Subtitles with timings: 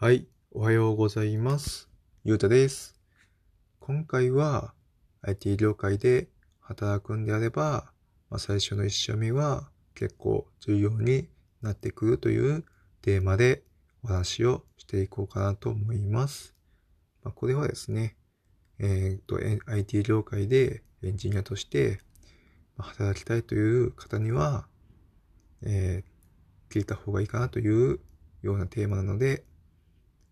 [0.00, 1.88] はい、おはようございます。
[2.22, 3.00] ゆうたです。
[3.80, 4.72] 今回は
[5.22, 6.28] IT 業界で
[6.60, 7.90] 働くんであれば、
[8.30, 11.28] まあ、最初の一社目は結構重要に
[11.62, 12.64] なってくるという
[13.02, 13.64] テーマで
[14.04, 16.54] お話をしていこうかなと思います。
[17.24, 18.14] まあ、これはですね、
[18.78, 21.98] えー、っと、IT 業界でエンジニアとして
[22.78, 24.68] 働きたいという方には、
[25.62, 27.98] えー、聞いた方がいいかなという
[28.42, 29.42] ようなテーマなので、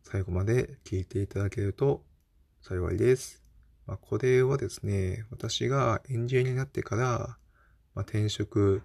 [0.08, 2.04] 最後まで聞いていただけると
[2.62, 3.42] 幸いです。
[3.88, 7.36] まあ、これはですね、私がエンジニアになってから、
[7.92, 8.82] ま、転職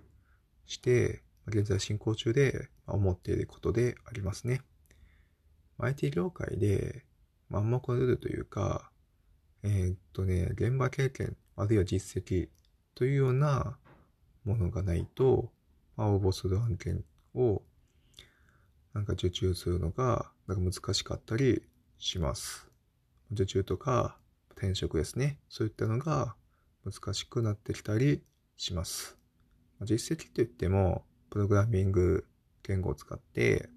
[0.66, 4.61] して、現在進行中で思っていることでありますね。
[5.77, 7.05] IT 業界で
[7.52, 8.89] 暗黙のルールというか、
[9.61, 12.49] えー、っとね、現場経験、あるいは実績
[12.95, 13.77] というような
[14.44, 15.52] ものがないと、
[15.97, 17.03] まあ、応募する案件
[17.35, 17.61] を
[18.95, 21.63] なんか受注するのがなんか難しかったり
[21.98, 22.68] します。
[23.31, 24.17] 受注とか
[24.52, 25.39] 転職ですね。
[25.50, 26.36] そういったのが
[26.83, 28.23] 難しくなってきたり
[28.58, 29.17] します。
[29.83, 32.25] 実績って言っても、プログラミング
[32.64, 33.70] 言語を使って、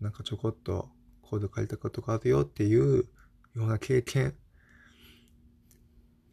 [0.00, 0.88] なんかちょこっと
[1.22, 3.04] コード書いたことがあるよっていう
[3.54, 4.34] ような経験、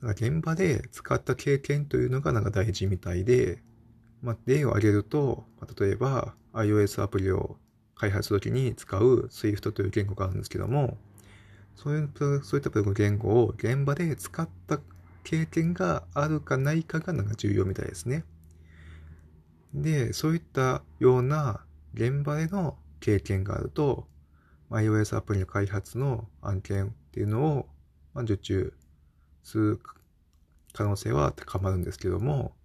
[0.02, 3.62] なんか現場で使った経験というのがなんか大事みたいで、
[4.22, 5.46] まあ、例を挙げると、
[5.80, 7.58] 例えば iOS アプリを
[7.96, 10.98] 開発時に使う Swift という言語があるんですけども、
[11.76, 12.10] そういう、
[12.44, 14.80] そういった言語を現場で使った
[15.24, 18.24] 経験があるかないかがなんか重要みたいですね。
[19.74, 24.08] で、そういったような現場での経験があると、
[24.72, 27.68] iOS アプリの開発の案件っていうのを、
[28.16, 28.74] 受注
[29.44, 29.80] する
[30.72, 32.56] 可能性は高まるんですけども、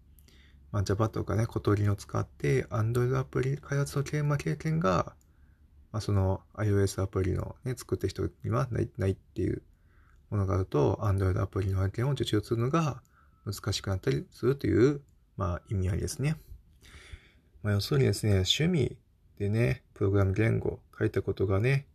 [0.73, 5.15] まあ、Java とかね、小鳥を使って Android アプリ開発の経験が
[5.93, 9.63] まあ、その iOS アプリのね、作った人にはないないっていう
[10.31, 13.03] ものがあると、Android アプリの案件を受注するのが
[13.45, 15.01] 難しくなったりするという、
[15.37, 16.37] まあ、意味合いですね。
[17.63, 18.97] まあ、要するにですね、趣味
[19.39, 21.87] でね、プログラム言語書いたことがね、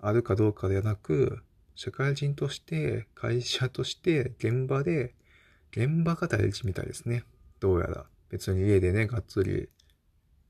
[0.00, 1.42] あるかどうかではなく、
[1.74, 5.14] 社会人として、会社として、現場で、
[5.70, 7.24] 現場が大事みたいですね。
[7.60, 8.06] どうやら。
[8.30, 9.68] 別に家でね、がっつり、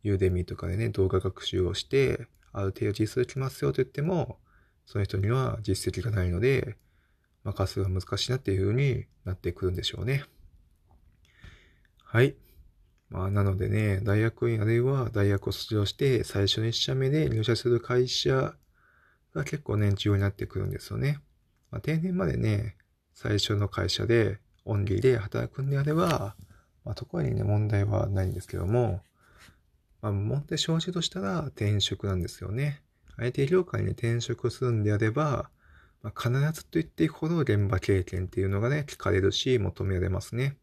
[0.02, 4.38] ユーデミとかでね、動画学習をして、ある程度実績きますよと言っても、
[4.86, 6.76] その人には実績がないので、
[7.44, 10.24] 任すが難しいなっていう風になってくるんでしょうね。
[12.04, 12.36] はい。
[13.10, 18.54] まあ、なのでね、大学院あるいは大学を卒業して最初の1社目で入社する会社
[19.34, 21.20] が結構ね、重要になってくるんですよね。
[21.70, 22.76] まあ、定年までね、
[23.14, 26.36] 最初の会社でオンリーで働くんであれば、
[26.88, 29.02] まあ、特にね、問題はないんですけども、
[30.00, 32.80] まあ、問題生じとしたら転職なんですよね。
[33.18, 35.50] IT 業界に転職するんであれば、
[36.02, 40.56] まあ、必ずと言っていくほど現場経験っていうのがね、聞かれるし、求められますね。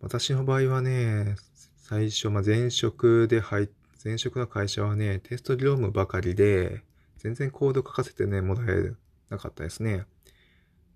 [0.00, 1.36] 私の場合はね、
[1.76, 3.68] 最初、まあ、前職で入っ
[4.02, 6.82] 前職の会社はね、テスト業務ばかりで、
[7.18, 8.92] 全然コード書かせてね、もらえ
[9.28, 10.06] なかったですね。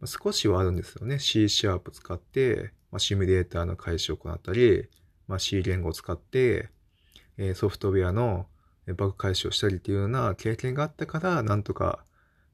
[0.04, 1.18] 少しはあるんですよね。
[1.18, 4.88] C シャープ使って、まあ、シミュレーターの開始を行ったり、
[5.26, 6.68] まあ、C 言語を使って、
[7.36, 8.46] えソフトウェアの
[8.86, 12.04] バグ解消したりっていうような経験があったから、なんとか、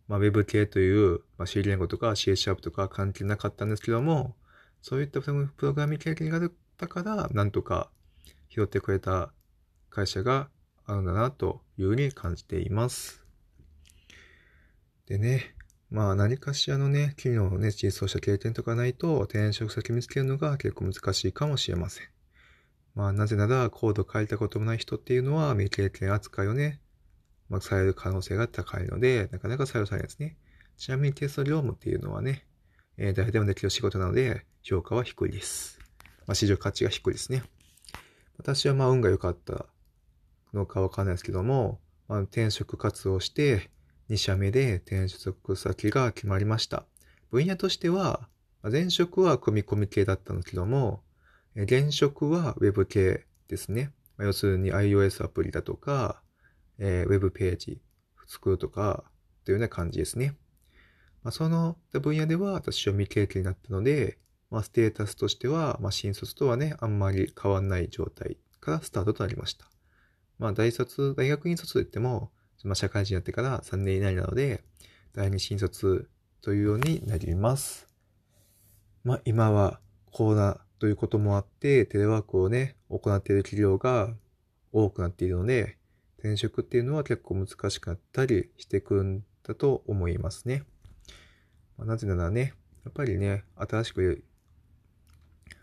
[0.07, 4.37] まあ、Web 系という、まあ、C 言語とか C シャープとか関係なかったんですけども、
[4.83, 7.91] そういったプログラミング経験があったから、なんとか
[8.49, 9.33] 拾ってくれた
[9.91, 10.49] 会社が
[10.87, 13.25] あるんだなというふうに感じています。
[15.07, 15.55] でね、
[15.91, 22.07] まあ何かしらのね、企業のね、実装した経験とかないと転職先見つけるのが結構難しいかもしれません。
[22.95, 26.81] まあ、なぜなら、コード書いたこともない人っていうのは、未経験扱いをね、
[27.49, 30.37] まあ、される可能性が高いので、なかなか採用されないですね。
[30.77, 32.47] ちなみにテスト業務っていうのはね、
[32.97, 35.79] えー、誰でもできる仕事なので、評価は低いです。
[36.27, 37.43] まあ、市場価値が低いですね。
[38.39, 39.67] 私はまあ、運が良かった
[40.53, 43.71] のかわかんないですけども、まあ、転職活動して、
[44.11, 46.85] 2社目で転職先が決まりました。
[47.31, 48.29] 分野としては、
[48.65, 51.05] 前職は組み込み系だったんですけども、
[51.55, 53.93] 現職は Web 系ですね。
[54.19, 56.23] 要するに iOS アプリだとか、
[56.79, 57.81] え、Web ページ
[58.27, 59.05] 作るとか、
[59.45, 60.37] というような感じですね。
[61.23, 64.19] ま、その分野では私は未経験だったので、
[64.51, 69.71] ま、ステータスとしては、ま、新卒とはね、あんまり変わんない状態からスタートとなりました。
[70.41, 72.33] まあ、大卒、大学院卒といっても、
[72.65, 74.63] まあ、社会人になってから3年以内なので、
[75.15, 76.09] 第二新卒
[76.43, 77.89] というようになります。
[79.05, 79.81] まあ、今は
[80.13, 84.15] コーナということもあって、テレワークをね、行っている企業が
[84.73, 85.77] 多くなっているので、
[86.19, 90.65] 転職っていうのは結構難しかったりしてくんだと思いますね。
[91.79, 92.55] まあ、なぜならね、
[92.85, 94.25] やっぱりね、新しく、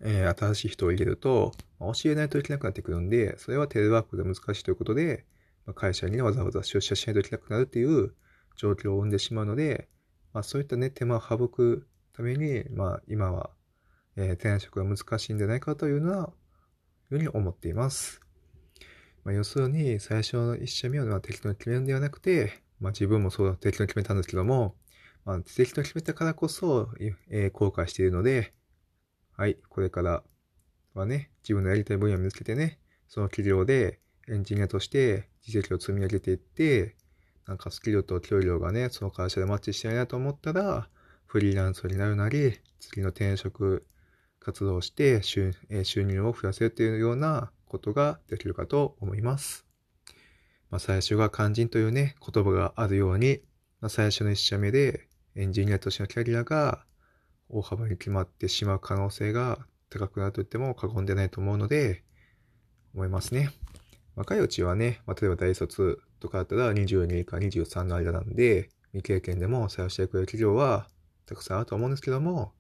[0.01, 5.25] えー、新しい人を入れると、まあ、教えないといけなくなってくるんで、それはテレワークで難しいということで、
[5.67, 8.15] まあ、会社にわざわざ出社しないといけなくなるっていう
[8.55, 9.87] 状況を生んでしまうので、
[10.33, 13.51] まあ、そういったね、手間を省くために、まあ、今は、
[14.15, 16.33] えー、転職が難しいんじゃないかというのは、
[17.09, 18.21] ふうに思っています。
[19.23, 24.75] まあ、要するに、最初の一社目は適当に決めるんではなくて、まあ、自分もそうだ、適当に決めたんですけども、
[25.25, 26.89] まあ、適当に決めたからこそ、
[27.29, 28.53] えー、後悔しているので、
[29.35, 30.23] はい、これから
[30.93, 36.95] はね、自分のやりたい分野を見つけてね、その企業でエンジニアとして実績を積み上げていって、
[37.47, 40.89] なんかスキルと給料がね、その会社でマッチしてないなと思ったら、
[41.25, 43.85] フリーランスになるなり、次の転職
[44.39, 49.65] 活動をして収,、え収入を増やせるというようなことができるかと思います。
[50.69, 53.41] まあ、最初が肝心というね、言葉があるように、
[53.79, 56.83] まあ、最初の一社目でエンジニアとしてのキャリアが
[57.50, 59.59] 大幅に決まってしまう可能性が
[59.89, 62.03] 高くなると言っても過言でないと思うので、
[62.93, 63.51] 思いますね。
[64.17, 70.89] 若いうちはね、まあ、例えば大卒とかだったら22か23の間なんで、未経験でも採用してくれる企業は
[71.27, 72.51] たくさんあると思うんですけども、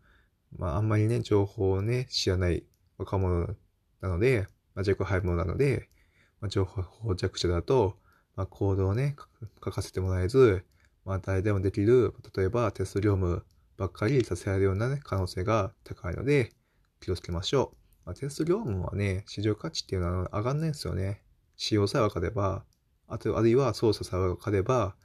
[0.55, 2.63] まあ、あんまりね、情報をね、知らない
[2.99, 3.55] 若者
[4.01, 4.45] なので、
[4.75, 5.89] まあ、弱敗者なので、
[6.41, 7.97] まあ、情報弱者だと、
[8.35, 9.15] まあ、行動をね、
[9.65, 10.63] 書かせてもらえず、
[11.05, 13.43] まあ、誰でもできる、例えばテスト業務
[13.77, 16.51] ばっかりさせられるようなね、可能性が高いので、
[16.99, 17.77] 気をつけましょう。
[18.05, 21.23] まあ、テスト業務はね、市場価値っていうのは上がんないんですよね。
[21.57, 22.63] 使用さえ分かれば、
[23.07, 24.95] あと、あるいは操作さえ分かれば、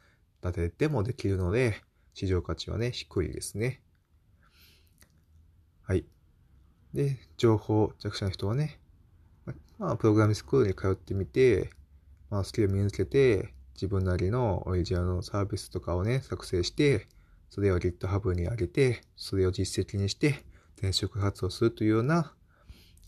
[0.40, 1.82] 誰でもできるので、
[2.14, 3.82] 市場価値はね、低いですね。
[5.82, 6.04] はい。
[6.93, 8.78] で、情報弱者の人はね、
[9.78, 11.70] まあ、プログラミングスクールに通ってみて、
[12.31, 17.08] まあ、スキルを身につけて、自分なりのオリジナルのサービスとかをね、作成して、
[17.50, 20.44] それを GitHub に上げて、それを実績にして、
[20.76, 22.34] 転職活動するというような、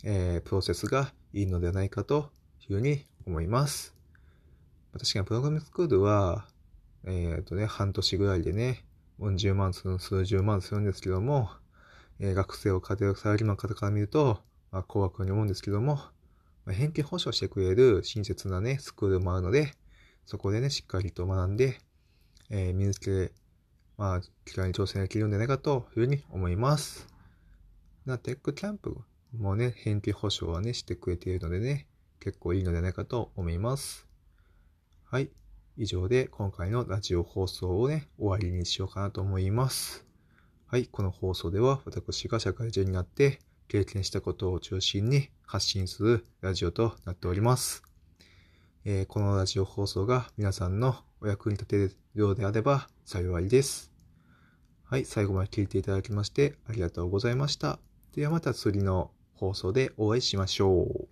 [0.02, 2.30] えー、プロセスがいいのではないかと
[2.68, 3.94] いうふうに思います。
[4.92, 6.46] 確かにプログラミングスクールは、
[7.04, 8.84] えっ、ー、とね、半年ぐらいでね、
[9.18, 11.50] うん十万数、数十万するんですけども、
[12.20, 14.40] えー、学生を家庭サラリーマン方から見ると、
[14.70, 15.96] まあ、高額に思うんですけども、
[16.64, 19.72] まあ、返金保証してくれる親切なね、スクールもあるので、
[20.26, 21.78] そこでね、しっかりと学んで、
[22.50, 23.32] えー、身につけ、
[23.96, 27.06] まあ、機会に挑戦できるんじゃないかというふうに思います。
[28.06, 28.96] な、テックキャンプ
[29.36, 31.86] もね、返金保証はね、してくれているのでね、
[32.24, 34.08] 結構いいのではないかと思います。
[35.04, 35.28] はい。
[35.76, 40.06] 以上で今回のラジオ放送をね、終わりにしようかなと思います。
[40.66, 40.86] はい。
[40.86, 47.82] この放送では私が社会人になって経験したことを中心に発信するラジオとなっております。
[48.86, 53.92] えー、このラジオ放送が皆さんのお役に立てるようであれば幸いです。
[54.84, 55.04] はい。
[55.04, 57.78] 最後まで聞いていただきましてありがとうございました。
[58.16, 61.03] ではまた次の放送でお会いしましょう。